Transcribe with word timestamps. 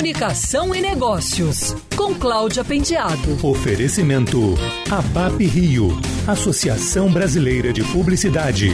Comunicação 0.00 0.74
e 0.74 0.80
Negócios, 0.80 1.76
com 1.94 2.14
Cláudia 2.14 2.64
Pendiado. 2.64 3.46
Oferecimento 3.46 4.54
ABAP 4.90 5.44
Rio, 5.44 5.90
Associação 6.26 7.12
Brasileira 7.12 7.70
de 7.70 7.84
Publicidade. 7.84 8.70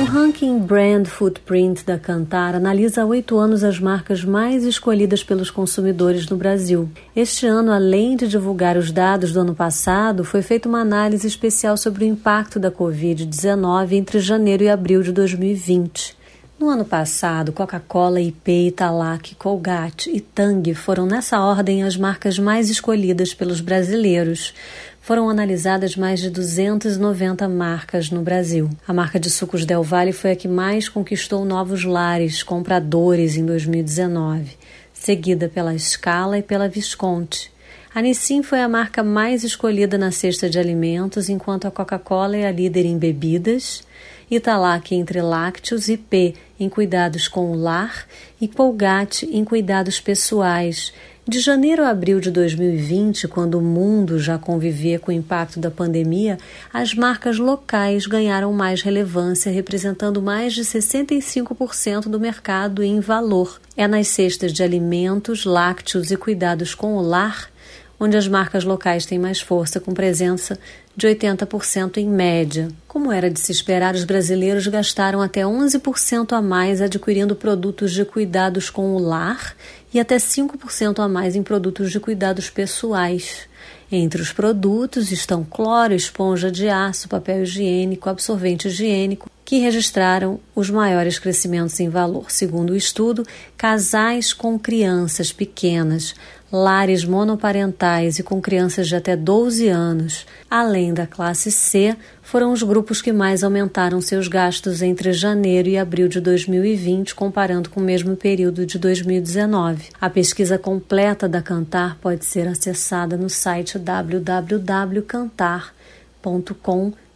O 0.00 0.04
ranking 0.04 0.60
Brand 0.60 1.06
Footprint 1.06 1.84
da 1.84 1.98
Cantar 1.98 2.54
analisa 2.54 3.02
há 3.02 3.04
oito 3.04 3.36
anos 3.36 3.64
as 3.64 3.80
marcas 3.80 4.24
mais 4.24 4.62
escolhidas 4.62 5.24
pelos 5.24 5.50
consumidores 5.50 6.28
no 6.28 6.36
Brasil. 6.36 6.88
Este 7.16 7.48
ano, 7.48 7.72
além 7.72 8.16
de 8.16 8.28
divulgar 8.28 8.76
os 8.76 8.92
dados 8.92 9.32
do 9.32 9.40
ano 9.40 9.56
passado, 9.56 10.24
foi 10.24 10.40
feita 10.40 10.68
uma 10.68 10.82
análise 10.82 11.26
especial 11.26 11.76
sobre 11.76 12.04
o 12.04 12.06
impacto 12.06 12.60
da 12.60 12.70
Covid-19 12.70 13.90
entre 13.94 14.20
janeiro 14.20 14.62
e 14.62 14.68
abril 14.68 15.02
de 15.02 15.10
2020. 15.10 16.22
No 16.56 16.68
ano 16.68 16.84
passado, 16.84 17.52
Coca-Cola, 17.52 18.20
IP, 18.20 18.68
Italac, 18.68 19.34
Colgate 19.34 20.08
e 20.08 20.20
Tang 20.20 20.72
foram 20.72 21.04
nessa 21.04 21.40
ordem 21.40 21.82
as 21.82 21.96
marcas 21.96 22.38
mais 22.38 22.70
escolhidas 22.70 23.34
pelos 23.34 23.60
brasileiros. 23.60 24.54
Foram 25.00 25.28
analisadas 25.28 25.96
mais 25.96 26.20
de 26.20 26.30
290 26.30 27.48
marcas 27.48 28.08
no 28.08 28.22
Brasil. 28.22 28.70
A 28.86 28.92
marca 28.92 29.18
de 29.18 29.28
sucos 29.30 29.64
Del 29.64 29.82
Valle 29.82 30.12
foi 30.12 30.30
a 30.30 30.36
que 30.36 30.46
mais 30.46 30.88
conquistou 30.88 31.44
novos 31.44 31.84
lares, 31.84 32.44
compradores 32.44 33.36
em 33.36 33.44
2019, 33.44 34.56
seguida 34.92 35.48
pela 35.48 35.76
Scala 35.76 36.38
e 36.38 36.42
pela 36.42 36.68
Visconti. 36.68 37.52
A 37.94 38.02
Nissin 38.02 38.42
foi 38.42 38.60
a 38.60 38.68
marca 38.68 39.04
mais 39.04 39.44
escolhida 39.44 39.96
na 39.96 40.10
cesta 40.10 40.50
de 40.50 40.58
alimentos, 40.58 41.28
enquanto 41.28 41.68
a 41.68 41.70
Coca-Cola 41.70 42.36
é 42.36 42.44
a 42.44 42.50
líder 42.50 42.84
em 42.84 42.98
bebidas. 42.98 43.84
Italac 44.28 44.92
entre 44.92 45.22
lácteos 45.22 45.88
e 45.88 45.96
P 45.96 46.34
em 46.58 46.68
cuidados 46.68 47.28
com 47.28 47.52
o 47.52 47.54
lar 47.54 48.04
e 48.40 48.48
Colgate 48.48 49.26
em 49.26 49.44
cuidados 49.44 50.00
pessoais. 50.00 50.92
De 51.26 51.38
janeiro 51.38 51.84
a 51.84 51.90
abril 51.90 52.18
de 52.18 52.32
2020, 52.32 53.28
quando 53.28 53.58
o 53.58 53.62
mundo 53.62 54.18
já 54.18 54.38
convivia 54.38 54.98
com 54.98 55.12
o 55.12 55.14
impacto 55.14 55.60
da 55.60 55.70
pandemia, 55.70 56.36
as 56.72 56.94
marcas 56.94 57.38
locais 57.38 58.08
ganharam 58.08 58.52
mais 58.52 58.82
relevância, 58.82 59.52
representando 59.52 60.20
mais 60.20 60.52
de 60.52 60.62
65% 60.62 62.08
do 62.08 62.18
mercado 62.18 62.82
em 62.82 62.98
valor. 62.98 63.60
É 63.76 63.86
nas 63.86 64.08
cestas 64.08 64.52
de 64.52 64.64
alimentos, 64.64 65.44
lácteos 65.44 66.10
e 66.10 66.16
cuidados 66.16 66.74
com 66.74 66.96
o 66.96 67.00
lar 67.00 67.54
onde 67.98 68.16
as 68.16 68.28
marcas 68.28 68.64
locais 68.64 69.06
têm 69.06 69.18
mais 69.18 69.40
força, 69.40 69.80
com 69.80 69.92
presença 69.92 70.58
de 70.96 71.06
80% 71.06 71.96
em 71.96 72.08
média. 72.08 72.68
Como 72.86 73.10
era 73.10 73.30
de 73.30 73.40
se 73.40 73.50
esperar, 73.50 73.94
os 73.94 74.04
brasileiros 74.04 74.66
gastaram 74.66 75.20
até 75.20 75.42
11% 75.42 76.32
a 76.32 76.42
mais 76.42 76.80
adquirindo 76.80 77.34
produtos 77.34 77.92
de 77.92 78.04
cuidados 78.04 78.70
com 78.70 78.94
o 78.94 78.98
lar 78.98 79.54
e 79.92 79.98
até 80.00 80.16
5% 80.16 80.98
a 80.98 81.08
mais 81.08 81.36
em 81.36 81.42
produtos 81.42 81.90
de 81.90 82.00
cuidados 82.00 82.50
pessoais. 82.50 83.48
Entre 83.90 84.20
os 84.20 84.32
produtos 84.32 85.12
estão 85.12 85.44
cloro, 85.44 85.94
esponja 85.94 86.50
de 86.50 86.68
aço, 86.68 87.08
papel 87.08 87.42
higiênico, 87.42 88.08
absorvente 88.08 88.68
higiênico, 88.68 89.30
que 89.44 89.58
registraram 89.58 90.40
os 90.54 90.70
maiores 90.70 91.18
crescimentos 91.18 91.78
em 91.80 91.88
valor. 91.88 92.30
Segundo 92.30 92.70
o 92.70 92.76
estudo, 92.76 93.26
casais 93.56 94.32
com 94.32 94.58
crianças 94.58 95.32
pequenas, 95.32 96.14
lares 96.50 97.04
monoparentais 97.04 98.18
e 98.18 98.22
com 98.22 98.40
crianças 98.40 98.86
de 98.86 98.94
até 98.94 99.16
12 99.16 99.68
anos, 99.68 100.24
além 100.48 100.94
da 100.94 101.06
classe 101.06 101.50
C, 101.50 101.96
foram 102.22 102.52
os 102.52 102.62
grupos 102.62 103.02
que 103.02 103.12
mais 103.12 103.42
aumentaram 103.42 104.00
seus 104.00 104.28
gastos 104.28 104.80
entre 104.80 105.12
janeiro 105.12 105.68
e 105.68 105.76
abril 105.76 106.06
de 106.08 106.20
2020, 106.20 107.14
comparando 107.14 107.68
com 107.68 107.80
o 107.80 107.84
mesmo 107.84 108.16
período 108.16 108.64
de 108.64 108.78
2019. 108.78 109.88
A 110.00 110.08
pesquisa 110.08 110.56
completa 110.56 111.28
da 111.28 111.42
Cantar 111.42 111.98
pode 112.00 112.24
ser 112.24 112.46
acessada 112.46 113.16
no 113.16 113.28
site 113.28 113.78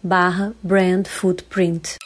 www.cantar.com/brand 0.08 1.06
footprint. 1.06 1.96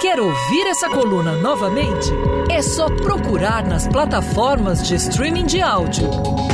Quer 0.00 0.20
ouvir 0.20 0.66
essa 0.66 0.88
coluna 0.88 1.32
novamente? 1.32 2.08
É 2.50 2.62
só 2.62 2.86
procurar 2.86 3.66
nas 3.66 3.86
plataformas 3.88 4.86
de 4.86 4.94
streaming 4.96 5.46
de 5.46 5.60
áudio. 5.60 6.08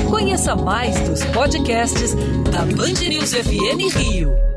Conheça 0.08 0.54
mais 0.54 0.98
dos 1.08 1.24
podcasts 1.26 2.14
da 2.50 2.64
Band 2.64 3.08
News 3.08 3.34
FM 3.34 3.94
Rio. 3.97 4.56